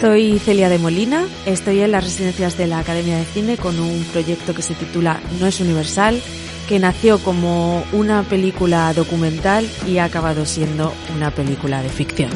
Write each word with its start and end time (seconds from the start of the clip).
Soy 0.00 0.38
Celia 0.38 0.68
de 0.68 0.78
Molina, 0.78 1.26
estoy 1.46 1.80
en 1.80 1.92
las 1.92 2.04
residencias 2.04 2.58
de 2.58 2.66
la 2.66 2.80
Academia 2.80 3.16
de 3.16 3.24
Cine 3.24 3.56
con 3.56 3.80
un 3.80 4.04
proyecto 4.12 4.52
que 4.52 4.60
se 4.60 4.74
titula 4.74 5.18
No 5.40 5.46
es 5.46 5.58
Universal, 5.58 6.20
que 6.68 6.78
nació 6.78 7.18
como 7.18 7.82
una 7.94 8.22
película 8.22 8.92
documental 8.92 9.66
y 9.86 9.96
ha 9.96 10.04
acabado 10.04 10.44
siendo 10.44 10.92
una 11.16 11.30
película 11.30 11.82
de 11.82 11.88
ficción. 11.88 12.30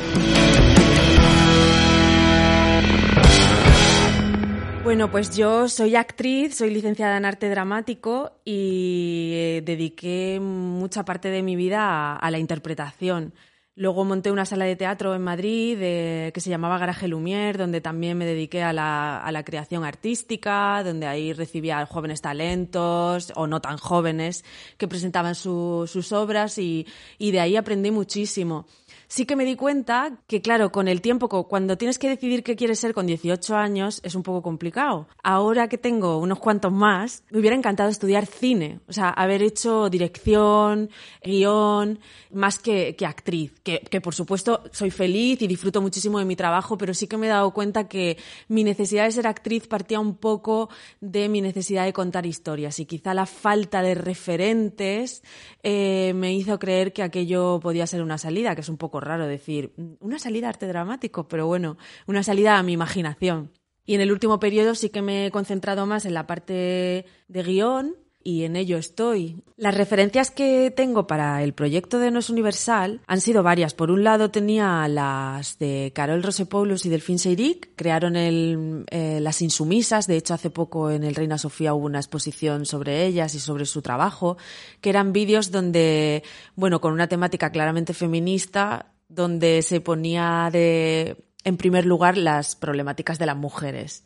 Bueno, 4.83 5.11
pues 5.11 5.36
yo 5.36 5.69
soy 5.69 5.97
actriz, 5.97 6.56
soy 6.56 6.70
licenciada 6.70 7.19
en 7.19 7.27
arte 7.27 7.50
dramático 7.50 8.33
y 8.42 9.33
eh, 9.34 9.62
dediqué 9.66 10.41
mucha 10.41 11.05
parte 11.05 11.28
de 11.28 11.42
mi 11.42 11.56
vida 11.56 11.83
a, 11.83 12.16
a 12.16 12.30
la 12.30 12.38
interpretación. 12.38 13.34
Luego 13.80 14.05
monté 14.05 14.30
una 14.30 14.45
sala 14.45 14.66
de 14.66 14.77
teatro 14.77 15.14
en 15.14 15.23
Madrid 15.23 15.78
que 15.78 16.41
se 16.42 16.50
llamaba 16.50 16.77
Garaje 16.77 17.09
Lumière, 17.09 17.56
donde 17.56 17.81
también 17.81 18.19
me 18.19 18.27
dediqué 18.27 18.62
a 18.62 18.75
la, 18.75 19.17
a 19.17 19.33
la 19.33 19.42
creación 19.42 19.84
artística, 19.84 20.83
donde 20.84 21.06
ahí 21.06 21.33
recibía 21.33 21.87
jóvenes 21.87 22.20
talentos 22.20 23.33
o 23.37 23.47
no 23.47 23.62
tan 23.62 23.78
jóvenes 23.78 24.45
que 24.77 24.87
presentaban 24.87 25.34
su- 25.34 25.89
sus 25.91 26.12
obras 26.12 26.59
y, 26.59 26.87
y 27.19 27.31
de 27.31 27.41
ahí 27.41 27.56
aprendí 27.56 27.91
muchísimo. 27.91 28.67
Sí 29.12 29.27
que 29.27 29.34
me 29.34 29.44
di 29.44 29.56
cuenta 29.56 30.20
que, 30.28 30.41
claro, 30.41 30.70
con 30.70 30.86
el 30.86 31.00
tiempo, 31.00 31.28
cuando 31.48 31.77
tienes 31.77 31.98
que 31.98 32.08
decidir 32.08 32.44
qué 32.44 32.55
quieres 32.55 32.78
ser 32.78 32.94
con 32.94 33.08
18 33.08 33.56
años, 33.56 34.00
es 34.05 34.14
un 34.14 34.22
poco 34.22 34.41
complicado. 34.41 35.08
Ahora 35.25 35.66
que 35.66 35.78
tengo 35.78 36.19
unos 36.19 36.39
cuantos 36.39 36.70
más, 36.70 37.25
me 37.28 37.41
hubiera 37.41 37.56
encantado 37.56 37.91
estudiar 37.91 38.27
cine, 38.27 38.78
o 38.86 38.92
sea, 38.92 39.08
haber 39.08 39.42
hecho 39.42 39.91
dirección, 39.91 40.91
guion, 41.25 41.98
más 42.31 42.61
que, 42.61 42.94
actriz. 43.05 43.53
Que, 43.64 43.81
que, 43.81 44.00
por 44.00 44.14
supuesto 44.14 44.62
soy 44.70 44.92
feliz 44.92 45.42
y 45.42 45.48
disfruto 45.48 45.83
muchísimo 45.83 46.20
de 46.20 46.25
mi 46.25 46.36
trabajo, 46.36 46.78
pero 46.78 46.94
sí 46.94 47.08
que 47.08 47.16
me 47.16 47.27
he 47.27 47.31
dado 47.31 47.50
cuenta 47.53 47.88
que 47.88 48.16
mi 48.47 48.62
necesidad 48.62 49.06
de 49.06 49.11
ser 49.11 49.27
actriz 49.27 49.66
partía 49.66 49.98
un 49.98 50.14
poco 50.14 50.70
de 51.00 51.28
mi 51.28 51.41
necesidad 51.41 51.84
de 51.84 51.92
contar 51.92 52.27
historias 52.27 52.78
y 52.78 52.86
quizá 52.86 53.12
la 53.12 53.27
falta 53.27 53.83
de 53.83 53.97
referentes 53.97 55.25
eh, 55.64 56.12
me 56.14 56.33
hizo 56.33 56.61
creer 56.61 56.92
que 56.92 57.03
aquello 57.03 57.58
podía 57.61 57.88
ser 57.88 58.03
una 58.03 58.16
salida, 58.16 58.55
que 58.55 58.61
es 58.61 58.69
un 58.69 58.77
poco 58.77 59.00
raro 59.01 59.27
decir 59.27 59.73
"Mm, 59.77 59.95
una 60.01 60.19
salida 60.19 60.47
a 60.47 60.51
arte 60.51 60.67
dramático, 60.67 61.29
pero 61.29 61.47
bueno, 61.47 61.77
una 62.06 62.23
salida 62.23 62.59
a 62.59 62.62
mi 62.62 62.73
imaginación. 62.73 63.53
Y 63.84 63.95
en 63.95 64.01
el 64.03 64.12
último 64.12 64.39
periodo 64.39 64.75
sí 64.75 64.91
que 64.91 65.03
me 65.03 65.27
he 65.27 65.31
concentrado 65.31 65.87
más 65.87 66.05
en 66.05 66.15
la 66.15 66.27
parte 66.27 67.06
de 67.28 67.43
guion 67.43 67.97
y 68.22 68.44
en 68.44 68.56
ello 68.56 68.76
estoy. 68.76 69.42
Las 69.56 69.74
referencias 69.74 70.30
que 70.30 70.70
tengo 70.70 71.06
para 71.06 71.42
el 71.42 71.54
proyecto 71.54 71.98
de 71.98 72.10
No 72.10 72.18
es 72.18 72.30
Universal 72.30 73.00
han 73.06 73.20
sido 73.20 73.42
varias. 73.42 73.74
Por 73.74 73.90
un 73.90 74.04
lado 74.04 74.30
tenía 74.30 74.86
las 74.88 75.58
de 75.58 75.92
Carol 75.94 76.22
Rosepoulos 76.22 76.84
y 76.84 76.91
Delfín 76.91 77.18
Seyrig, 77.18 77.74
crearon 77.76 78.16
el, 78.16 78.84
eh, 78.91 79.20
Las 79.20 79.42
Insumisas, 79.42 80.06
de 80.06 80.16
hecho 80.16 80.34
hace 80.34 80.50
poco 80.50 80.91
en 80.91 81.04
el 81.04 81.14
Reina 81.14 81.38
Sofía 81.38 81.75
hubo 81.75 81.86
una 81.86 81.98
exposición 81.98 82.66
sobre 82.66 83.06
ellas 83.06 83.34
y 83.34 83.41
sobre 83.41 83.66
su 83.66 83.82
trabajo, 83.82 84.36
que 84.80 84.91
eran 84.91 85.12
vídeos 85.12 85.50
donde, 85.50 86.22
bueno, 86.56 86.80
con 86.80 86.92
una 86.92 87.09
temática 87.09 87.50
claramente 87.50 87.94
feminista, 87.94 88.92
donde 89.09 89.62
se 89.62 89.80
ponía 89.80 90.50
de, 90.53 91.16
en 91.44 91.56
primer 91.56 91.86
lugar 91.86 92.16
las 92.16 92.54
problemáticas 92.54 93.19
de 93.19 93.26
las 93.26 93.36
mujeres 93.36 94.04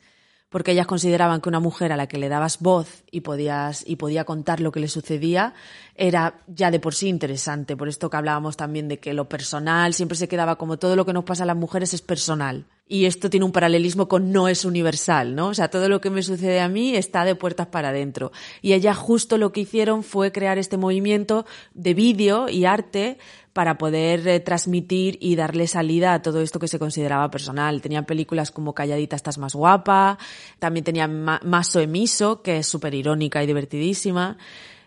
porque 0.54 0.70
ellas 0.70 0.86
consideraban 0.86 1.40
que 1.40 1.48
una 1.48 1.58
mujer 1.58 1.92
a 1.92 1.96
la 1.96 2.06
que 2.06 2.16
le 2.16 2.28
dabas 2.28 2.60
voz 2.60 3.02
y 3.10 3.22
podías 3.22 3.82
y 3.88 3.96
podía 3.96 4.22
contar 4.22 4.60
lo 4.60 4.70
que 4.70 4.78
le 4.78 4.86
sucedía 4.86 5.52
era 5.96 6.44
ya 6.46 6.70
de 6.70 6.78
por 6.78 6.94
sí 6.94 7.08
interesante. 7.08 7.76
Por 7.76 7.88
esto 7.88 8.08
que 8.08 8.16
hablábamos 8.16 8.56
también 8.56 8.86
de 8.86 9.00
que 9.00 9.14
lo 9.14 9.28
personal 9.28 9.94
siempre 9.94 10.16
se 10.16 10.28
quedaba 10.28 10.54
como 10.54 10.76
todo 10.76 10.94
lo 10.94 11.04
que 11.04 11.12
nos 11.12 11.24
pasa 11.24 11.42
a 11.42 11.46
las 11.46 11.56
mujeres 11.56 11.92
es 11.92 12.02
personal. 12.02 12.66
Y 12.86 13.06
esto 13.06 13.30
tiene 13.30 13.46
un 13.46 13.50
paralelismo 13.50 14.06
con 14.06 14.30
no 14.30 14.46
es 14.46 14.64
universal, 14.64 15.34
¿no? 15.34 15.48
O 15.48 15.54
sea, 15.54 15.70
todo 15.70 15.88
lo 15.88 16.00
que 16.00 16.10
me 16.10 16.22
sucede 16.22 16.60
a 16.60 16.68
mí 16.68 16.94
está 16.94 17.24
de 17.24 17.34
puertas 17.34 17.66
para 17.66 17.88
adentro. 17.88 18.30
Y 18.62 18.74
ellas 18.74 18.96
justo 18.96 19.38
lo 19.38 19.50
que 19.50 19.62
hicieron 19.62 20.04
fue 20.04 20.30
crear 20.30 20.58
este 20.58 20.76
movimiento 20.76 21.46
de 21.72 21.94
vídeo 21.94 22.48
y 22.48 22.64
arte 22.64 23.18
para 23.54 23.78
poder 23.78 24.28
eh, 24.28 24.40
transmitir 24.40 25.16
y 25.20 25.36
darle 25.36 25.66
salida 25.66 26.12
a 26.12 26.20
todo 26.20 26.42
esto 26.42 26.58
que 26.58 26.68
se 26.68 26.78
consideraba 26.78 27.30
personal. 27.30 27.80
Tenían 27.80 28.04
películas 28.04 28.50
como 28.50 28.74
Calladita 28.74 29.16
estás 29.16 29.38
más 29.38 29.54
guapa, 29.54 30.18
también 30.58 30.84
tenían 30.84 31.24
Ma- 31.24 31.40
Maso 31.42 31.80
Emiso, 31.80 32.42
que 32.42 32.58
es 32.58 32.66
súper 32.66 32.94
irónica 32.94 33.42
y 33.42 33.46
divertidísima. 33.46 34.36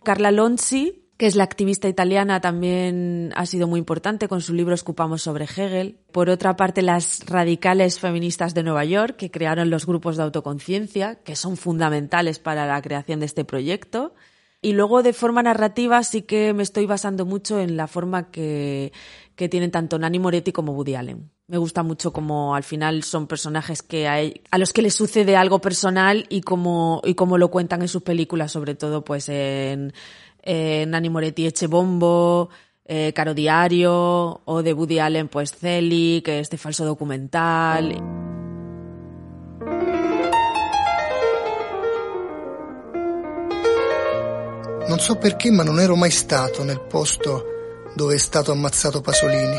Carla 0.04 0.32
Lonzi, 0.32 1.06
que 1.18 1.26
es 1.26 1.36
la 1.36 1.46
activista 1.46 1.88
italiana, 1.88 2.42
también 2.42 3.34
ha 3.36 3.46
sido 3.46 3.68
muy 3.68 3.80
importante 3.80 4.28
con 4.28 4.42
su 4.42 4.54
libro 4.54 4.76
Escupamos 4.76 5.24
sobre 5.24 5.46
Hegel. 5.46 5.98
Por 6.12 6.30
otra 6.30 6.56
parte, 6.56 6.82
las 6.84 7.26
radicales 7.26 8.00
feministas 8.00 8.54
de 8.54 8.64
Nueva 8.64 8.86
York, 8.86 9.16
que 9.16 9.32
crearon 9.32 9.70
los 9.70 9.86
grupos 9.88 10.18
de 10.18 10.24
autoconciencia, 10.24 11.16
que 11.24 11.36
son 11.36 11.58
fundamentales 11.58 12.38
para 12.38 12.68
la 12.68 12.82
creación 12.82 13.20
de 13.22 13.26
este 13.26 13.46
proyecto. 13.46 14.14
Y 14.62 14.74
luego 14.74 15.04
de 15.04 15.14
forma 15.14 15.44
narrativa 15.44 16.04
sí 16.04 16.24
que 16.24 16.54
me 16.54 16.64
estoy 16.64 16.86
basando 16.86 17.26
mucho 17.26 17.60
en 17.60 17.78
la 17.78 17.88
forma 17.88 18.32
que, 18.32 18.92
que 19.36 19.50
tienen 19.50 19.72
tanto 19.72 20.00
Nani 20.00 20.20
Moretti 20.20 20.52
como 20.52 20.74
Woody 20.74 20.96
Allen. 20.96 21.30
Me 21.48 21.58
gusta 21.58 21.84
mucho 21.84 22.12
como 22.12 22.56
al 22.56 22.64
final 22.64 23.04
son 23.04 23.28
personajes 23.28 23.82
que 23.82 24.08
a, 24.08 24.22
e- 24.22 24.42
a 24.52 24.58
los 24.58 24.74
que 24.74 24.82
les 24.82 24.96
sucede 24.96 25.36
algo 25.38 25.60
personal 25.60 26.26
y 26.30 26.42
como, 26.42 27.02
y 27.06 27.14
como 27.14 27.38
lo 27.38 27.50
cuentan 27.50 27.82
en 27.84 27.88
sus 27.88 28.02
películas, 28.02 28.52
sobre 28.52 28.76
todo 28.76 29.06
pues 29.06 29.30
en, 29.30 29.94
en 30.42 31.12
Moretti 31.12 31.46
Eche 31.46 31.68
Bombo, 31.68 32.50
eh, 32.84 33.14
Caro 33.14 33.34
Diario, 33.34 34.42
o 34.44 34.64
de 34.64 34.74
Woody 34.74 35.00
Allen 35.00 35.28
pues 35.30 35.54
Celi, 35.54 36.22
que 36.26 36.40
es 36.40 36.44
este 36.48 36.58
falso 36.58 36.84
documental. 36.84 38.37
Non 44.88 45.00
so 45.00 45.18
perché, 45.18 45.52
ma 45.52 45.64
non 45.64 45.80
ero 45.80 45.96
mai 45.96 46.12
stato 46.12 46.64
nel 46.64 46.82
posto 46.82 47.46
dove 47.96 48.16
è 48.16 48.18
stato 48.18 48.52
ammazzato 48.52 49.02
Pasolini. 49.02 49.58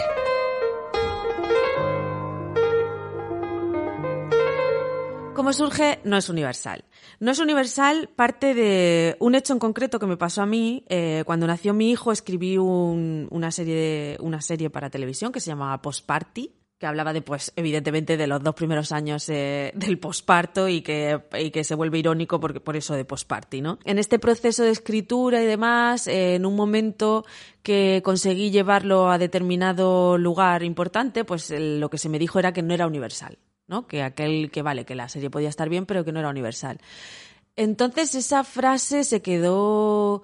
¿Cómo 5.35 5.53
surge? 5.53 6.01
No 6.05 6.17
es 6.17 6.29
universal. 6.29 6.85
No 7.21 7.31
es 7.31 7.39
universal 7.39 8.09
parte 8.17 8.55
de 8.55 9.17
un 9.21 9.35
hecho 9.37 9.53
en 9.53 9.61
concreto 9.61 9.99
que 10.01 10.07
me 10.07 10.17
pasó 10.17 10.43
a 10.43 10.47
mí. 10.47 10.85
Eh, 10.89 11.23
cuando 11.27 11.47
nació 11.47 11.75
mi 11.75 11.91
hijo 11.93 12.11
escribí 12.11 12.59
un- 12.59 13.29
una, 13.31 13.53
serie 13.53 13.75
de- 13.75 14.17
una 14.21 14.41
serie 14.41 14.69
para 14.69 14.91
televisión 14.91 15.31
que 15.31 15.39
se 15.41 15.51
llamaba 15.51 15.81
Postparty, 15.81 16.51
que 16.79 16.87
hablaba 16.87 17.13
de, 17.13 17.23
pues, 17.23 17.53
evidentemente, 17.57 18.17
de 18.17 18.27
los 18.29 18.43
dos 18.43 18.55
primeros 18.55 18.93
años 18.93 19.29
eh, 19.29 19.73
del 19.75 19.99
posparto 19.99 20.69
y 20.69 20.81
que, 20.81 21.21
y 21.39 21.51
que 21.51 21.65
se 21.65 21.75
vuelve 21.75 21.99
irónico 21.99 22.39
porque, 22.39 22.61
por 22.61 22.77
eso 22.77 22.95
de 22.95 23.05
postparty, 23.05 23.61
¿no? 23.61 23.79
En 23.85 23.99
este 23.99 24.21
proceso 24.21 24.63
de 24.63 24.71
escritura 24.71 25.43
y 25.43 25.47
demás, 25.47 26.07
eh, 26.07 26.37
en 26.37 26.47
un 26.47 26.55
momento 26.55 27.25
que 27.63 28.01
conseguí 28.05 28.51
llevarlo 28.51 29.11
a 29.11 29.19
determinado 29.19 30.19
lugar 30.19 30.63
importante, 30.63 31.25
pues 31.25 31.51
lo 31.51 31.91
que 31.91 31.99
se 31.99 32.09
me 32.09 32.19
dijo 32.19 32.39
era 32.39 32.53
que 32.53 32.63
no 32.63 32.73
era 32.73 32.87
universal, 32.87 33.39
¿no? 33.67 33.89
Que 33.89 34.03
aquel 34.03 34.53
que 34.53 34.63
vale, 34.63 34.85
que 34.85 34.95
la 34.95 35.09
serie 35.09 35.31
podía 35.31 35.49
estar 35.49 35.69
bien, 35.69 35.85
pero 35.85 36.05
que 36.05 36.13
no 36.13 36.21
era 36.21 36.29
universal. 36.29 36.79
Entonces 37.57 38.15
esa 38.15 38.45
frase 38.45 39.03
se 39.03 39.21
quedó 39.21 40.23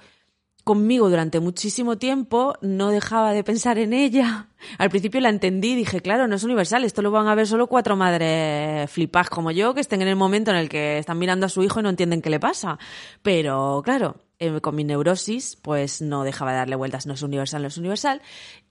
conmigo 0.65 1.11
durante 1.11 1.41
muchísimo 1.41 1.99
tiempo, 1.99 2.55
no 2.63 2.89
dejaba 2.89 3.33
de 3.33 3.45
pensar 3.45 3.79
en 3.79 3.93
ella. 3.93 4.49
Al 4.79 4.91
principio 4.91 5.21
la 5.21 5.29
entendí, 5.29 5.75
dije, 5.75 6.01
claro, 6.01 6.27
no 6.27 6.37
es 6.37 6.43
universal, 6.43 6.85
esto 6.85 7.03
lo 7.03 7.11
van 7.11 7.29
a 7.29 7.35
ver 7.35 7.47
solo 7.47 7.67
cuatro 7.67 7.97
madres 7.97 8.91
flipas 8.91 9.29
como 9.29 9.51
yo, 9.51 9.75
que 9.75 9.81
estén 9.81 10.03
en 10.03 10.09
el 10.09 10.17
momento 10.17 10.51
en 10.51 10.57
el 10.57 10.69
que 10.69 10.99
están 10.99 11.19
mirando 11.19 11.47
a 11.47 11.51
su 11.51 11.63
hijo 11.63 11.81
y 11.81 11.83
no 11.83 11.91
entienden 11.91 12.23
qué 12.23 12.31
le 12.31 12.41
pasa. 12.41 12.79
Pero, 13.23 13.83
claro, 13.85 14.17
eh, 14.39 14.61
con 14.61 14.75
mi 14.75 14.85
neurosis, 14.85 15.57
pues 15.57 16.01
no 16.01 16.25
dejaba 16.25 16.53
de 16.53 16.59
darle 16.59 16.77
vueltas, 16.77 17.07
no 17.07 17.15
es 17.15 17.23
universal, 17.23 17.63
no 17.63 17.69
es 17.69 17.77
universal. 17.77 18.23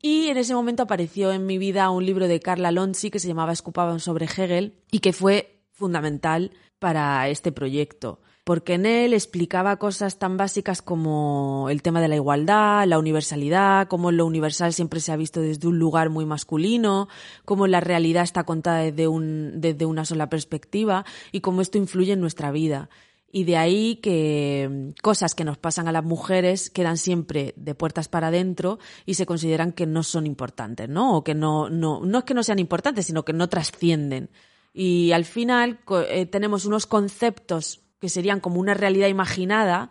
Y 0.01 0.27
en 0.27 0.37
ese 0.37 0.55
momento 0.55 0.83
apareció 0.83 1.31
en 1.31 1.45
mi 1.45 1.57
vida 1.57 1.89
un 1.91 2.05
libro 2.05 2.27
de 2.27 2.39
Carla 2.39 2.71
Lonzi 2.71 3.11
que 3.11 3.19
se 3.19 3.27
llamaba 3.27 3.53
Escupaban 3.53 3.99
sobre 3.99 4.25
Hegel 4.25 4.75
y 4.91 4.99
que 4.99 5.13
fue 5.13 5.61
fundamental 5.71 6.51
para 6.79 7.29
este 7.29 7.51
proyecto. 7.51 8.19
Porque 8.43 8.73
en 8.73 8.85
él 8.85 9.13
explicaba 9.13 9.77
cosas 9.77 10.19
tan 10.19 10.35
básicas 10.35 10.81
como 10.81 11.67
el 11.69 11.81
tema 11.81 12.01
de 12.01 12.09
la 12.09 12.15
igualdad, 12.15 12.85
la 12.87 12.99
universalidad, 12.99 13.87
cómo 13.87 14.11
lo 14.11 14.25
universal 14.25 14.73
siempre 14.73 14.99
se 14.99 15.11
ha 15.11 15.15
visto 15.15 15.39
desde 15.39 15.67
un 15.67 15.79
lugar 15.79 16.09
muy 16.09 16.25
masculino, 16.25 17.07
cómo 17.45 17.67
la 17.67 17.79
realidad 17.79 18.23
está 18.23 18.43
contada 18.43 18.79
desde, 18.79 19.07
un, 19.07 19.61
desde 19.61 19.85
una 19.85 20.03
sola 20.03 20.29
perspectiva 20.29 21.05
y 21.31 21.39
cómo 21.39 21.61
esto 21.61 21.77
influye 21.77 22.13
en 22.13 22.21
nuestra 22.21 22.51
vida. 22.51 22.89
Y 23.31 23.45
de 23.45 23.57
ahí 23.57 23.95
que 23.95 24.69
mm, 24.69 25.01
cosas 25.01 25.35
que 25.35 25.45
nos 25.45 25.57
pasan 25.57 25.87
a 25.87 25.93
las 25.93 26.03
mujeres 26.03 26.69
quedan 26.69 26.97
siempre 26.97 27.53
de 27.55 27.75
puertas 27.75 28.09
para 28.09 28.27
adentro 28.27 28.77
y 29.05 29.13
se 29.13 29.25
consideran 29.25 29.71
que 29.71 29.85
no 29.85 30.03
son 30.03 30.27
importantes, 30.27 30.89
¿no? 30.89 31.17
O 31.17 31.23
que 31.23 31.33
no, 31.33 31.69
no, 31.69 32.01
no 32.05 32.19
es 32.19 32.23
que 32.25 32.33
no 32.33 32.43
sean 32.43 32.59
importantes, 32.59 33.05
sino 33.05 33.23
que 33.23 33.33
no 33.33 33.47
trascienden. 33.47 34.29
Y 34.73 35.13
al 35.13 35.23
final 35.23 35.79
eh, 36.09 36.25
tenemos 36.25 36.65
unos 36.65 36.85
conceptos 36.85 37.83
que 38.03 38.09
serían 38.09 38.41
como 38.41 38.59
una 38.59 38.73
realidad 38.73 39.07
imaginada 39.07 39.89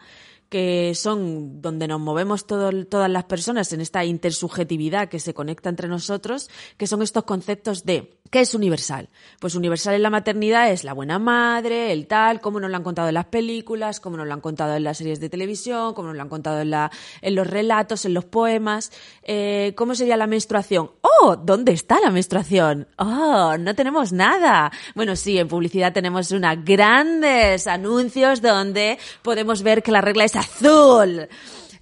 que 0.51 0.93
son 0.95 1.63
donde 1.63 1.89
nos 1.89 1.99
movemos 1.99 2.47
todas 2.47 3.11
las 3.11 3.25
personas 3.25 3.73
en 3.73 3.81
esta 3.81 4.05
intersubjetividad 4.05 5.09
que 5.09 5.19
se 5.19 5.33
conecta 5.33 5.71
entre 5.71 5.89
nosotros, 5.89 6.51
que 6.77 6.87
son 6.87 7.01
estos 7.01 7.25
conceptos 7.25 7.87
de 7.87 8.21
¿qué 8.33 8.41
es 8.41 8.55
universal? 8.55 9.11
Pues 9.39 9.55
universal 9.55 9.95
en 9.95 10.03
la 10.03 10.09
maternidad 10.09 10.71
es 10.71 10.85
la 10.85 10.95
buena 10.95 11.19
madre, 11.19 11.93
el 11.93 12.07
tal, 12.07 12.41
como 12.41 12.59
nos 12.59 12.71
lo 12.71 12.77
han 12.79 12.83
contado 12.83 13.09
en 13.09 13.15
las 13.15 13.27
películas, 13.27 14.01
como 14.01 14.17
nos 14.17 14.27
lo 14.27 14.33
han 14.33 14.41
contado 14.41 14.75
en 14.75 14.85
las 14.85 14.97
series 14.97 15.21
de 15.21 15.29
televisión, 15.29 15.93
como 15.93 16.09
nos 16.09 16.17
lo 16.17 16.23
han 16.23 16.31
contado 16.31 16.61
en, 16.63 16.71
la, 16.71 16.91
en 17.21 17.35
los 17.35 17.47
relatos, 17.47 18.07
en 18.07 18.15
los 18.15 18.25
poemas. 18.25 18.91
Eh, 19.23 19.75
¿Cómo 19.77 19.95
sería 19.95 20.17
la 20.17 20.27
menstruación? 20.27 20.93
¡Oh! 21.03 21.37
¿Dónde 21.37 21.73
está 21.73 22.01
la 22.01 22.11
menstruación? 22.11 22.89
¡Oh! 22.97 23.55
No 23.59 23.75
tenemos 23.75 24.13
nada. 24.13 24.73
Bueno, 24.95 25.15
sí, 25.15 25.39
en 25.39 25.49
publicidad 25.49 25.93
tenemos 25.93 26.31
unos 26.31 26.57
grandes 26.65 27.67
anuncios 27.67 28.41
donde 28.41 28.99
podemos 29.21 29.63
ver 29.63 29.83
que 29.83 29.93
la 29.93 30.01
regla 30.01 30.25
es 30.25 30.37
azul. 30.37 31.29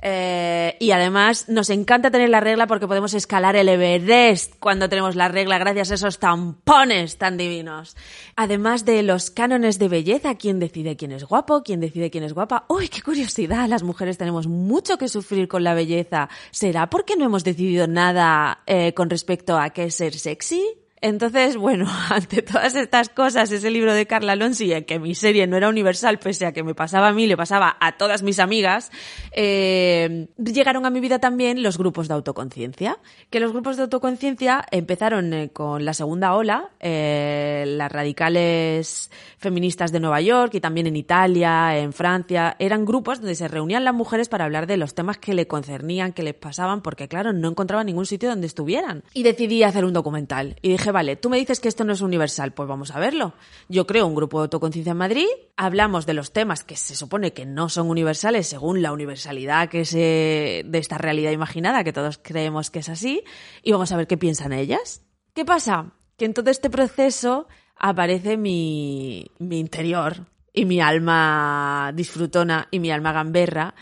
Eh, 0.02 0.76
y 0.81 0.93
además 0.93 1.49
nos 1.49 1.69
encanta 1.70 2.11
tener 2.11 2.31
la 2.31 2.41
regla 2.41 2.67
porque 2.67 2.87
podemos 2.87 3.12
escalar 3.14 3.56
el 3.56 3.69
Everest 3.69 4.55
cuando 4.58 4.88
tenemos 4.88 5.14
la 5.14 5.29
regla 5.29 5.58
gracias 5.58 5.91
a 5.91 5.94
esos 5.94 6.19
tampones 6.19 7.19
tan 7.19 7.37
divinos. 7.37 7.97
Además 8.37 8.85
de 8.85 9.02
los 9.02 9.31
cánones 9.31 9.79
de 9.79 9.88
belleza, 9.88 10.37
quién 10.37 10.58
decide 10.58 10.97
quién 10.97 11.12
es 11.12 11.25
guapo, 11.25 11.62
quién 11.62 11.81
decide 11.81 12.11
quién 12.11 12.25
es 12.25 12.32
guapa. 12.32 12.64
¡Uy, 12.69 12.88
qué 12.88 13.02
curiosidad! 13.02 13.69
Las 13.69 13.82
mujeres 13.82 14.17
tenemos 14.17 14.47
mucho 14.47 14.97
que 14.97 15.08
sufrir 15.08 15.49
con 15.49 15.64
la 15.64 15.75
belleza. 15.75 16.29
¿Será 16.50 16.88
porque 16.88 17.17
no 17.17 17.25
hemos 17.25 17.44
decidido 17.44 17.87
nada 17.87 18.62
eh, 18.67 18.94
con 18.94 19.11
respecto 19.11 19.58
a 19.58 19.70
qué 19.70 19.85
es 19.85 19.94
ser 19.94 20.14
sexy? 20.14 20.79
Entonces, 21.02 21.56
bueno, 21.56 21.87
ante 22.11 22.43
todas 22.43 22.75
estas 22.75 23.08
cosas, 23.08 23.50
ese 23.50 23.70
libro 23.70 23.94
de 23.94 24.06
Carla 24.06 24.32
Alonso, 24.32 24.64
y 24.64 24.82
que 24.82 24.99
mi 24.99 25.14
serie 25.14 25.47
no 25.47 25.56
era 25.56 25.69
universal, 25.69 26.19
pese 26.19 26.47
a 26.47 26.52
que 26.52 26.62
me 26.62 26.75
pasaba 26.75 27.08
a 27.08 27.12
mí, 27.12 27.26
le 27.26 27.37
pasaba 27.37 27.76
a 27.81 27.97
todas 27.97 28.23
mis 28.23 28.38
amigas, 28.38 28.91
eh, 29.32 30.29
llegaron 30.38 30.85
a 30.85 30.91
mi 30.91 31.00
vida 31.00 31.19
también 31.19 31.62
los 31.62 31.79
grupos 31.79 32.08
de 32.08 32.14
autoconciencia. 32.14 32.99
Que 33.31 33.41
los 33.41 33.52
grupos 33.52 33.76
de 33.76 33.85
autoconciencia 33.85 34.64
empezaron 34.70 35.32
eh, 35.32 35.50
con 35.50 35.85
la 35.85 35.94
segunda 35.94 36.35
ola, 36.35 36.70
eh, 36.81 37.64
las 37.67 37.91
radicales 37.91 39.11
feministas 39.38 39.93
de 39.93 40.00
Nueva 40.00 40.20
York 40.20 40.55
y 40.55 40.61
también 40.61 40.87
en 40.87 40.97
Italia, 40.97 41.79
en 41.79 41.93
Francia, 41.93 42.56
eran 42.58 42.85
grupos 42.85 43.20
donde 43.20 43.35
se 43.35 43.49
reunían 43.49 43.85
las 43.85 43.94
mujeres 43.94 44.29
para 44.29 44.44
hablar 44.44 44.67
de 44.67 44.76
los 44.76 44.94
temas 44.94 45.19
que 45.19 45.32
le 45.32 45.47
concernían, 45.47 46.12
que 46.12 46.23
les 46.23 46.35
pasaban, 46.35 46.82
porque 46.82 47.08
claro, 47.08 47.32
no 47.32 47.49
encontraban 47.49 47.87
ningún 47.87 48.06
sitio 48.06 48.29
donde 48.29 48.47
estuvieran. 48.47 49.02
Y 49.14 49.23
decidí 49.23 49.62
hacer 49.62 49.85
un 49.85 49.93
documental. 49.93 50.56
Y 50.61 50.70
dije, 50.70 50.89
vale, 50.92 51.16
tú 51.16 51.31
me 51.31 51.38
dices 51.38 51.60
que 51.60 51.69
esto 51.69 51.84
no 51.84 51.92
es 51.92 52.00
universal, 52.00 52.52
pues 52.52 52.69
vamos 52.69 52.90
a 52.90 52.98
verlo. 52.98 53.34
Yo 53.69 53.87
creo 53.87 54.06
un 54.06 54.14
grupo 54.14 54.38
de 54.38 54.44
autoconciencia 54.44 54.92
en 54.92 54.96
Madrid, 54.96 55.26
hablamos 55.56 56.06
de 56.06 56.14
los 56.14 56.32
temas 56.32 56.64
que 56.64 56.76
se 56.76 56.94
supone 56.96 57.32
que 57.32 57.46
no 57.46 57.69
son 57.69 57.88
universales 57.88 58.46
según 58.46 58.82
la 58.82 58.92
universalidad 58.92 59.69
que 59.69 59.81
es 59.81 59.92
de 59.92 60.64
esta 60.72 60.98
realidad 60.98 61.31
imaginada, 61.31 61.84
que 61.84 61.92
todos 61.92 62.19
creemos 62.22 62.70
que 62.70 62.81
es 62.81 62.88
así, 62.88 63.22
y 63.62 63.72
vamos 63.72 63.92
a 63.92 63.96
ver 63.96 64.06
qué 64.06 64.16
piensan 64.16 64.52
ellas. 64.52 65.04
¿Qué 65.34 65.44
pasa? 65.44 65.92
Que 66.16 66.25
en 66.25 66.34
todo 66.34 66.50
este 66.50 66.70
proceso 66.70 67.48
aparece 67.76 68.37
mi, 68.37 69.31
mi 69.38 69.58
interior 69.58 70.26
y 70.52 70.64
mi 70.64 70.81
alma 70.81 71.92
disfrutona 71.94 72.69
y 72.70 72.81
mi 72.81 72.90
alma 72.90 73.12
gamberra 73.12 73.75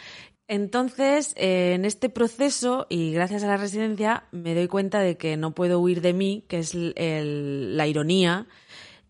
entonces, 0.49 1.35
eh, 1.37 1.75
en 1.75 1.85
este 1.85 2.09
proceso 2.09 2.87
y 2.89 3.13
gracias 3.13 3.45
a 3.45 3.49
la 3.49 3.59
residencia, 3.59 4.25
me 4.33 4.55
doy 4.55 4.67
cuenta 4.67 5.01
de 5.01 5.19
que 5.19 5.37
no 5.37 5.55
puedo 5.55 5.79
huir 5.79 6.01
de 6.01 6.15
mí, 6.15 6.45
que 6.49 6.59
es 6.59 6.75
la 6.75 7.87
ironía, 7.87 8.47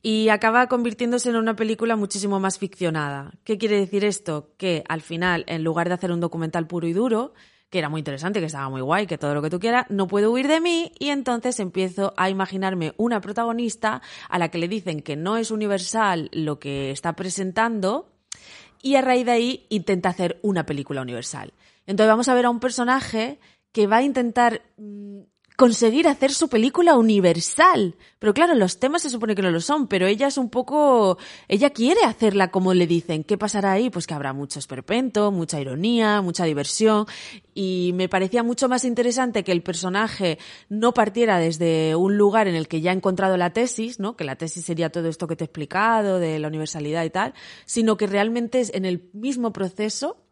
y 0.02 0.30
acaba 0.30 0.66
convirtiéndose 0.66 1.30
en 1.30 1.36
una 1.36 1.54
película 1.54 1.94
muchísimo 1.94 2.40
más 2.40 2.58
ficcionada. 2.58 3.32
¿Qué 3.44 3.56
quiere 3.56 3.78
decir 3.78 4.04
esto? 4.04 4.50
Que 4.56 4.82
al 4.88 5.00
final, 5.00 5.44
en 5.46 5.62
lugar 5.62 5.88
de 5.88 5.94
hacer 5.94 6.10
un 6.10 6.20
documental 6.20 6.66
puro 6.66 6.88
y 6.88 6.92
duro, 6.92 7.34
que 7.70 7.78
era 7.78 7.88
muy 7.88 8.00
interesante, 8.00 8.40
que 8.40 8.46
estaba 8.46 8.68
muy 8.68 8.80
guay, 8.80 9.06
que 9.06 9.18
todo 9.18 9.34
lo 9.34 9.42
que 9.42 9.50
tú 9.50 9.60
quieras, 9.60 9.86
no 9.90 10.08
puedo 10.08 10.32
huir 10.32 10.48
de 10.48 10.60
mí 10.60 10.92
y 10.98 11.10
entonces 11.10 11.60
empiezo 11.60 12.14
a 12.16 12.30
imaginarme 12.30 12.94
una 12.96 13.20
protagonista 13.20 14.02
a 14.28 14.38
la 14.38 14.48
que 14.50 14.58
le 14.58 14.66
dicen 14.66 15.02
que 15.02 15.16
no 15.16 15.36
es 15.36 15.50
universal 15.50 16.30
lo 16.32 16.58
que 16.58 16.90
está 16.90 17.14
presentando 17.14 18.17
y 18.82 18.96
a 18.96 19.02
raíz 19.02 19.26
de 19.26 19.32
ahí 19.32 19.66
intenta 19.68 20.08
hacer 20.08 20.38
una 20.42 20.66
película 20.66 21.02
universal. 21.02 21.52
Entonces 21.86 22.10
vamos 22.10 22.28
a 22.28 22.34
ver 22.34 22.46
a 22.46 22.50
un 22.50 22.60
personaje 22.60 23.38
que 23.72 23.86
va 23.86 23.98
a 23.98 24.02
intentar 24.02 24.62
mm, 24.76 25.20
conseguir 25.58 26.06
hacer 26.06 26.32
su 26.32 26.48
película 26.48 26.96
universal. 26.96 27.96
Pero 28.20 28.32
claro, 28.32 28.54
los 28.54 28.78
temas 28.78 29.02
se 29.02 29.10
supone 29.10 29.34
que 29.34 29.42
no 29.42 29.50
lo 29.50 29.60
son, 29.60 29.88
pero 29.88 30.06
ella 30.06 30.28
es 30.28 30.38
un 30.38 30.50
poco, 30.50 31.18
ella 31.48 31.70
quiere 31.70 32.04
hacerla 32.04 32.52
como 32.52 32.74
le 32.74 32.86
dicen. 32.86 33.24
¿Qué 33.24 33.36
pasará 33.36 33.72
ahí? 33.72 33.90
Pues 33.90 34.06
que 34.06 34.14
habrá 34.14 34.32
mucho 34.32 34.60
esperpento, 34.60 35.32
mucha 35.32 35.60
ironía, 35.60 36.22
mucha 36.22 36.44
diversión. 36.44 37.06
Y 37.54 37.90
me 37.96 38.08
parecía 38.08 38.44
mucho 38.44 38.68
más 38.68 38.84
interesante 38.84 39.42
que 39.42 39.50
el 39.50 39.64
personaje 39.64 40.38
no 40.68 40.94
partiera 40.94 41.40
desde 41.40 41.96
un 41.96 42.16
lugar 42.16 42.46
en 42.46 42.54
el 42.54 42.68
que 42.68 42.80
ya 42.80 42.92
ha 42.92 42.94
encontrado 42.94 43.36
la 43.36 43.52
tesis, 43.52 43.98
¿no? 43.98 44.16
Que 44.16 44.22
la 44.22 44.36
tesis 44.36 44.64
sería 44.64 44.90
todo 44.90 45.08
esto 45.08 45.26
que 45.26 45.34
te 45.34 45.42
he 45.42 45.46
explicado, 45.46 46.20
de 46.20 46.38
la 46.38 46.46
universalidad 46.46 47.02
y 47.02 47.10
tal, 47.10 47.34
sino 47.66 47.96
que 47.96 48.06
realmente 48.06 48.60
es 48.60 48.72
en 48.74 48.84
el 48.84 49.10
mismo 49.12 49.52
proceso 49.52 50.27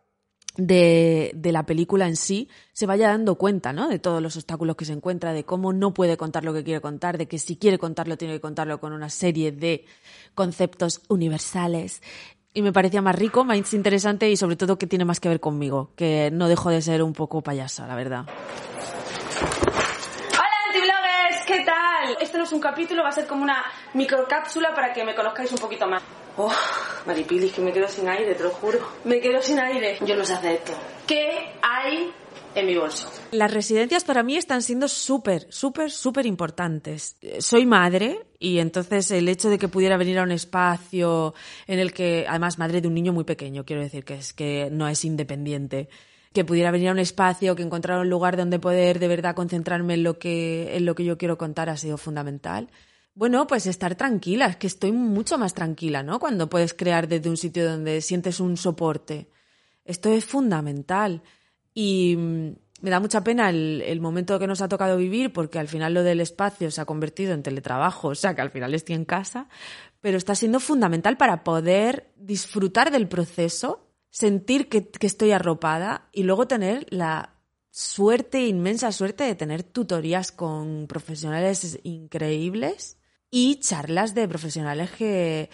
de, 0.57 1.31
de, 1.35 1.53
la 1.53 1.65
película 1.65 2.07
en 2.07 2.17
sí 2.17 2.49
se 2.73 2.87
vaya 2.87 3.09
dando 3.09 3.37
cuenta, 3.37 3.73
¿no? 3.73 3.89
De 3.89 3.99
todos 3.99 4.23
los 4.23 4.37
obstáculos 4.37 4.77
que 4.77 4.85
se 4.85 4.93
encuentra, 4.93 5.33
de 5.33 5.45
cómo 5.45 5.73
no 5.73 5.93
puede 5.93 6.17
contar 6.17 6.45
lo 6.45 6.53
que 6.53 6.65
quiere 6.65 6.81
contar, 6.81 7.19
de 7.19 7.27
que 7.27 7.39
si 7.39 7.57
quiere 7.57 7.79
contarlo 7.79 8.17
tiene 8.17 8.35
que 8.35 8.41
contarlo 8.41 8.81
con 8.81 8.93
una 8.93 9.11
serie 9.11 9.53
de 9.53 9.85
conceptos 10.35 11.03
universales. 11.09 12.03
Y 12.55 12.63
me 12.63 12.73
parecía 12.73 13.03
más 13.03 13.15
rico, 13.15 13.45
más 13.45 13.75
interesante 13.75 14.31
y 14.31 14.37
sobre 14.37 14.57
todo 14.57 14.79
que 14.79 14.87
tiene 14.87 15.05
más 15.05 15.21
que 15.21 15.29
ver 15.29 15.41
conmigo, 15.41 15.91
que 15.95 16.31
no 16.33 16.49
dejo 16.49 16.71
de 16.71 16.81
ser 16.81 17.03
un 17.03 17.13
poco 17.13 17.43
payasa, 17.43 17.87
la 17.87 17.95
verdad. 17.95 18.25
Hola 20.33 20.57
antibloggers, 20.69 21.47
¿qué 21.47 21.65
tal? 21.67 22.17
Esto 22.19 22.39
no 22.39 22.45
es 22.45 22.53
un 22.53 22.61
capítulo, 22.61 23.03
va 23.03 23.11
a 23.11 23.13
ser 23.13 23.27
como 23.27 23.43
una 23.43 23.63
microcápsula 23.93 24.75
para 24.75 24.95
que 24.95 25.05
me 25.05 25.15
conozcáis 25.15 25.53
un 25.53 25.59
poquito 25.59 25.87
más. 25.87 26.03
Oh, 26.39 26.51
Maripili, 27.07 27.51
que 27.51 27.61
me 27.61 27.73
quedo 27.73 27.89
sin 27.89 28.09
aire, 28.09 28.35
te 28.35 28.43
lo 28.43 28.51
juro. 28.51 28.79
Me 29.05 29.21
quedo 29.21 29.41
sin 29.41 29.59
aire. 29.59 29.99
Yo 30.05 30.17
no 30.17 30.25
sé 30.25 30.35
hacer 30.35 30.53
esto. 30.53 30.73
¿Qué 31.07 31.29
hay 31.63 32.11
en 32.55 32.67
mi 32.67 32.77
bolso? 32.77 33.11
Las 33.33 33.53
residencias 33.53 34.05
para 34.05 34.23
mí 34.23 34.37
están 34.37 34.63
siendo 34.63 34.89
súper, 34.89 35.47
súper, 35.51 35.91
súper 35.91 36.27
importantes. 36.27 37.17
Soy 37.39 37.67
madre 37.67 38.27
y 38.39 38.59
entonces 38.59 39.11
el 39.11 39.29
hecho 39.29 39.49
de 39.49 39.59
que 39.59 39.69
pudiera 39.69 39.97
venir 39.97 40.19
a 40.19 40.23
un 40.23 40.33
espacio 40.33 41.35
en 41.67 41.79
el 41.79 41.93
que, 41.93 42.27
además, 42.29 42.59
madre 42.59 42.81
de 42.81 42.89
un 42.89 42.95
niño 42.95 43.13
muy 43.13 43.25
pequeño, 43.25 43.65
quiero 43.65 43.83
decir 43.83 44.05
que 44.05 44.15
es 44.15 44.33
que 44.33 44.69
no 44.71 44.89
es 44.89 45.05
independiente 45.05 45.89
que 46.33 46.45
pudiera 46.45 46.71
venir 46.71 46.91
a 46.91 46.93
un 46.93 46.99
espacio, 46.99 47.57
que 47.57 47.63
encontrara 47.63 48.03
un 48.03 48.11
lugar 48.11 48.37
donde 48.37 48.59
poder 48.59 48.99
de 48.99 49.09
verdad 49.09 49.35
concentrarme 49.35 49.95
en 49.95 50.03
lo 50.03 50.19
que, 50.19 50.77
en 50.77 50.85
lo 50.85 50.95
que 50.95 51.03
yo 51.03 51.17
quiero 51.17 51.39
contar 51.39 51.71
ha 51.71 51.79
sido 51.79 51.97
fundamental. 51.97 52.69
Bueno, 53.17 53.47
pues 53.47 53.67
estar 53.67 53.95
tranquila, 53.95 54.45
es 54.45 54.57
que 54.57 54.67
estoy 54.67 54.93
mucho 54.93 55.39
más 55.39 55.55
tranquila, 55.55 56.03
¿no? 56.03 56.21
Cuando 56.21 56.51
puedes 56.51 56.75
crear 56.75 57.09
desde 57.09 57.31
un 57.31 57.39
sitio 57.39 57.67
donde 57.67 58.03
sientes 58.03 58.41
un 58.41 58.59
soporte. 58.59 59.31
Esto 59.87 60.13
es 60.13 60.27
fundamental. 60.27 61.23
Y 61.73 62.15
mm, 62.15 62.51
me 62.83 62.91
da 62.91 63.01
mucha 63.01 63.25
pena 63.25 63.49
el, 63.49 64.01
momento 64.03 64.39
que 64.39 64.47
nos 64.47 64.61
ha 64.61 64.69
tocado 64.69 64.99
vivir, 64.99 65.33
porque 65.33 65.59
al 65.59 65.67
final 65.67 65.95
lo 65.95 66.03
del 66.03 66.21
espacio 66.21 66.71
se 66.71 66.83
ha 66.83 66.85
convertido 66.85 67.33
en 67.33 67.43
teletrabajo, 67.43 68.09
o 68.13 68.15
sea 68.15 68.35
que 68.35 68.43
al 68.43 68.51
final 68.51 68.75
estoy 68.75 68.97
en 68.97 69.07
casa, 69.07 69.49
pero 70.03 70.19
está 70.19 70.35
siendo 70.35 70.61
fundamental 70.61 71.17
para 71.17 71.43
poder 71.43 72.13
disfrutar 72.17 72.91
del 72.91 73.09
proceso, 73.09 73.89
sentir 74.11 74.69
que, 74.69 74.91
que 74.91 75.07
estoy 75.07 75.31
arropada 75.31 76.11
y 76.13 76.25
luego 76.25 76.47
tener 76.47 76.87
la 76.91 77.35
suerte, 77.71 78.47
inmensa 78.47 78.93
suerte 78.93 79.25
de 79.25 79.35
tener 79.35 79.63
tutorías 79.63 80.33
con 80.33 80.87
profesionales 80.87 81.81
increíbles 81.83 82.99
y 83.39 83.57
charlas 83.57 84.15
de 84.15 84.27
profesionales 84.27 84.91
que, 84.93 85.51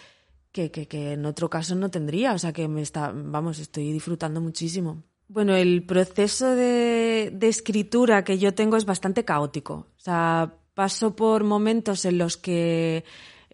que, 0.53 0.71
que, 0.71 1.11
en 1.11 1.25
otro 1.25 1.49
caso 1.49 1.75
no 1.75 1.91
tendría. 1.91 2.31
O 2.31 2.37
sea 2.37 2.53
que 2.53 2.69
me 2.69 2.81
está, 2.81 3.11
vamos, 3.13 3.59
estoy 3.59 3.91
disfrutando 3.91 4.39
muchísimo. 4.39 5.03
Bueno, 5.27 5.53
el 5.53 5.85
proceso 5.85 6.51
de, 6.51 7.29
de 7.33 7.47
escritura 7.49 8.23
que 8.23 8.37
yo 8.37 8.53
tengo 8.53 8.77
es 8.77 8.85
bastante 8.85 9.25
caótico. 9.25 9.87
O 9.97 9.99
sea, 9.99 10.55
paso 10.73 11.13
por 11.13 11.43
momentos 11.43 12.05
en 12.05 12.19
los 12.19 12.37
que 12.37 13.03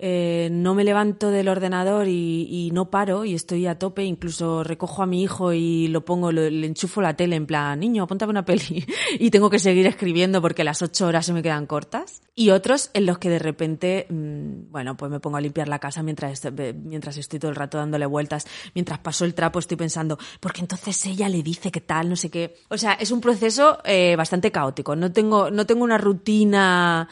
eh, 0.01 0.48
no 0.50 0.75
me 0.75 0.86
levanto 0.86 1.29
del 1.29 1.50
ordenador 1.50 2.08
y, 2.08 2.70
no 2.72 2.89
paro 2.89 3.25
y 3.25 3.36
estoy 3.36 3.68
a 3.68 3.77
tope, 3.77 4.06
incluso 4.06 4.63
recojo 4.63 5.03
a 5.03 5.06
mi 5.06 5.22
hijo 5.22 5.51
y 5.51 5.89
lo 5.89 6.06
pongo, 6.06 6.32
le 6.32 6.65
enchufo 6.65 7.01
la 7.01 7.15
tele 7.15 7.36
en 7.36 7.46
plan, 7.46 7.77
niño, 7.77 8.03
apúntame 8.03 8.29
una 8.29 8.46
peli 8.46 8.86
y 9.20 9.29
tengo 9.29 9.50
que 9.50 9.60
seguir 9.60 9.86
escribiendo 9.88 10.41
porque 10.41 10.63
las 10.63 10.82
ocho 10.82 11.08
horas 11.08 11.25
se 11.25 11.34
me 11.34 11.44
quedan 11.44 11.65
cortas. 11.65 12.22
Y 12.34 12.51
otros 12.51 12.91
en 12.94 13.06
los 13.06 13.18
que 13.18 13.29
de 13.29 13.39
repente, 13.39 14.08
mm, 14.10 14.72
bueno, 14.72 14.96
pues 14.96 15.12
me 15.12 15.20
pongo 15.20 15.36
a 15.36 15.41
limpiar 15.41 15.68
la 15.68 15.79
casa 15.79 16.01
mientras, 16.01 16.48
mientras 16.86 17.18
estoy 17.18 17.39
todo 17.39 17.51
el 17.51 17.58
rato 17.58 17.77
dándole 17.77 18.06
vueltas, 18.06 18.48
mientras 18.74 19.00
paso 19.00 19.25
el 19.25 19.34
trapo 19.34 19.60
estoy 19.60 19.75
pensando, 19.75 20.18
porque 20.39 20.62
entonces 20.62 21.06
ella 21.08 21.27
le 21.27 21.44
dice 21.44 21.72
que 21.72 21.82
tal, 21.82 22.08
no 22.08 22.15
sé 22.15 22.29
qué. 22.29 22.56
O 22.70 22.77
sea, 22.77 22.94
es 22.94 23.12
un 23.12 23.20
proceso 23.20 23.79
eh, 23.84 24.15
bastante 24.15 24.50
caótico. 24.50 24.96
No 24.96 25.12
tengo, 25.12 25.51
no 25.51 25.65
tengo 25.65 25.84
una 25.84 25.98
rutina 25.98 27.10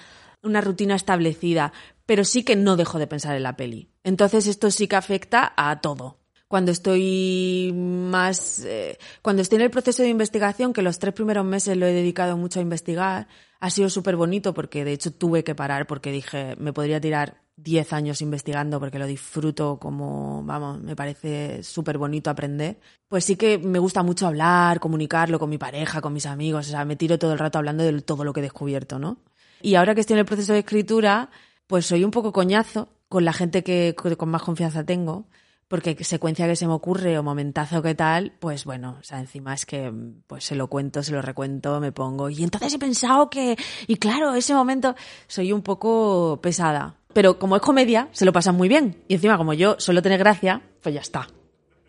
una 0.47 0.61
rutina 0.61 0.95
establecida, 0.95 1.73
pero 2.05 2.23
sí 2.23 2.43
que 2.43 2.55
no 2.55 2.75
dejo 2.75 2.97
de 2.97 3.07
pensar 3.07 3.35
en 3.35 3.43
la 3.43 3.55
peli. 3.55 3.89
Entonces 4.03 4.47
esto 4.47 4.71
sí 4.71 4.87
que 4.87 4.95
afecta 4.95 5.53
a 5.55 5.81
todo. 5.81 6.19
Cuando 6.47 6.71
estoy 6.71 7.73
más, 7.75 8.63
eh, 8.65 8.97
cuando 9.21 9.41
estoy 9.41 9.57
en 9.57 9.63
el 9.63 9.69
proceso 9.69 10.01
de 10.01 10.09
investigación, 10.09 10.71
que 10.71 10.81
los 10.81 10.97
tres 10.97 11.13
primeros 11.13 11.45
meses 11.45 11.75
lo 11.75 11.85
he 11.85 11.91
dedicado 11.91 12.37
mucho 12.37 12.59
a 12.59 12.61
investigar, 12.61 13.27
ha 13.59 13.69
sido 13.69 13.89
súper 13.89 14.15
bonito 14.15 14.53
porque 14.53 14.85
de 14.85 14.93
hecho 14.93 15.11
tuve 15.11 15.43
que 15.43 15.55
parar 15.55 15.87
porque 15.87 16.11
dije, 16.11 16.55
me 16.57 16.71
podría 16.71 17.01
tirar 17.01 17.41
diez 17.57 17.91
años 17.91 18.21
investigando 18.21 18.79
porque 18.79 18.99
lo 18.99 19.07
disfruto 19.07 19.77
como, 19.79 20.43
vamos, 20.45 20.79
me 20.81 20.95
parece 20.95 21.63
súper 21.63 21.97
bonito 21.97 22.29
aprender. 22.29 22.79
Pues 23.09 23.25
sí 23.25 23.35
que 23.35 23.57
me 23.57 23.79
gusta 23.79 24.03
mucho 24.03 24.27
hablar, 24.27 24.79
comunicarlo 24.79 25.39
con 25.39 25.49
mi 25.49 25.57
pareja, 25.57 25.99
con 25.99 26.13
mis 26.13 26.27
amigos, 26.27 26.67
o 26.67 26.71
sea, 26.71 26.85
me 26.85 26.95
tiro 26.95 27.19
todo 27.19 27.33
el 27.33 27.39
rato 27.39 27.57
hablando 27.57 27.83
de 27.83 28.01
todo 28.01 28.23
lo 28.23 28.31
que 28.31 28.39
he 28.39 28.43
descubierto, 28.43 28.99
¿no? 28.99 29.17
Y 29.61 29.75
ahora 29.75 29.95
que 29.95 30.01
estoy 30.01 30.15
en 30.15 30.19
el 30.19 30.25
proceso 30.25 30.53
de 30.53 30.59
escritura, 30.59 31.29
pues 31.67 31.85
soy 31.85 32.03
un 32.03 32.11
poco 32.11 32.31
coñazo 32.31 32.89
con 33.09 33.25
la 33.25 33.33
gente 33.33 33.63
que 33.63 33.95
con 33.95 34.29
más 34.29 34.43
confianza 34.43 34.83
tengo, 34.83 35.27
porque 35.67 36.01
secuencia 36.03 36.47
que 36.47 36.55
se 36.55 36.67
me 36.67 36.73
ocurre 36.73 37.17
o 37.17 37.23
momentazo 37.23 37.81
que 37.81 37.95
tal, 37.95 38.33
pues 38.39 38.65
bueno, 38.65 38.97
o 38.99 39.03
sea, 39.03 39.19
encima 39.19 39.53
es 39.53 39.65
que 39.65 39.91
pues 40.27 40.45
se 40.45 40.55
lo 40.55 40.67
cuento, 40.67 41.03
se 41.03 41.11
lo 41.11 41.21
recuento, 41.21 41.79
me 41.79 41.91
pongo, 41.91 42.29
y 42.29 42.43
entonces 42.43 42.73
he 42.73 42.79
pensado 42.79 43.29
que, 43.29 43.57
y 43.85 43.97
claro, 43.97 44.33
ese 44.33 44.53
momento 44.53 44.95
soy 45.27 45.51
un 45.51 45.61
poco 45.61 46.39
pesada. 46.41 46.95
Pero 47.13 47.39
como 47.39 47.55
es 47.55 47.61
comedia, 47.61 48.09
se 48.11 48.25
lo 48.25 48.33
pasan 48.33 48.55
muy 48.55 48.69
bien. 48.69 49.03
Y 49.07 49.15
encima, 49.15 49.37
como 49.37 49.53
yo 49.53 49.75
suelo 49.79 50.03
tener 50.03 50.19
gracia, 50.19 50.61
pues 50.81 50.93
ya 50.93 51.01
está. 51.01 51.27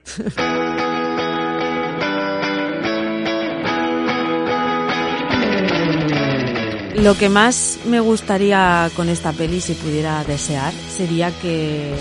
Lo 7.03 7.17
que 7.17 7.29
más 7.29 7.79
me 7.87 8.01
gustaría 8.01 8.91
con 8.97 9.09
esta 9.09 9.33
peli, 9.33 9.61
si 9.61 9.75
pudiera 9.75 10.25
desear, 10.25 10.73
sería 10.95 11.31
que, 11.31 11.95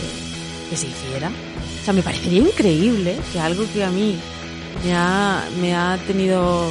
se 0.73 0.87
hiciera. 0.87 1.29
O 1.29 1.85
sea, 1.85 1.93
me 1.93 2.01
parecería 2.01 2.39
increíble 2.39 3.15
que 3.31 3.39
algo 3.39 3.63
que 3.71 3.83
a 3.83 3.91
mí 3.91 4.17
me 4.83 4.95
ha, 4.95 5.43
me 5.61 5.75
ha 5.75 5.99
tenido 6.07 6.65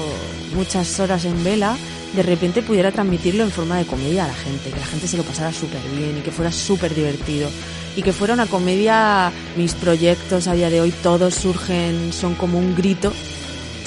muchas 0.56 0.98
horas 0.98 1.24
en 1.24 1.42
vela, 1.44 1.76
de 2.16 2.22
repente 2.24 2.62
pudiera 2.62 2.90
transmitirlo 2.90 3.44
en 3.44 3.52
forma 3.52 3.78
de 3.78 3.86
comedia 3.86 4.24
a 4.24 4.28
la 4.28 4.34
gente, 4.34 4.70
que 4.70 4.80
la 4.80 4.86
gente 4.86 5.06
se 5.06 5.16
lo 5.16 5.22
pasara 5.22 5.52
súper 5.52 5.80
bien 5.96 6.18
y 6.18 6.20
que 6.20 6.32
fuera 6.32 6.50
súper 6.50 6.96
divertido. 6.96 7.48
Y 7.94 8.02
que 8.02 8.12
fuera 8.12 8.34
una 8.34 8.46
comedia, 8.46 9.30
mis 9.56 9.74
proyectos 9.74 10.48
a 10.48 10.54
día 10.54 10.68
de 10.68 10.80
hoy 10.80 10.90
todos 10.90 11.32
surgen, 11.32 12.12
son 12.12 12.34
como 12.34 12.58
un 12.58 12.74
grito 12.74 13.12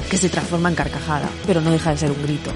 que 0.10 0.18
se 0.18 0.30
transforma 0.30 0.70
en 0.70 0.76
carcajada, 0.76 1.30
pero 1.46 1.60
no 1.60 1.72
deja 1.72 1.92
de 1.92 1.98
ser 1.98 2.12
un 2.12 2.24
grito. 2.24 2.52